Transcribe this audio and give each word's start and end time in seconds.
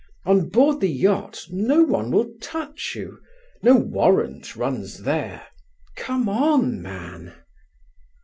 On 0.25 0.49
board 0.49 0.79
the 0.79 0.89
yacht 0.89 1.45
no 1.51 1.83
one 1.83 2.09
will 2.09 2.33
touch 2.41 2.93
you. 2.95 3.19
No 3.61 3.75
warrant 3.75 4.55
runs 4.55 5.03
there. 5.03 5.45
Come 5.95 6.27
on, 6.27 6.81
man!" 6.81 7.35